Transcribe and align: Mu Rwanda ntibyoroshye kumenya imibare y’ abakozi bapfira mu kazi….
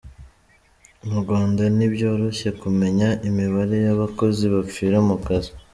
Mu 1.07 1.15
Rwanda 1.23 1.63
ntibyoroshye 1.75 2.49
kumenya 2.61 3.07
imibare 3.27 3.75
y’ 3.85 3.87
abakozi 3.95 4.43
bapfira 4.53 4.97
mu 5.09 5.15
kazi…. 5.25 5.51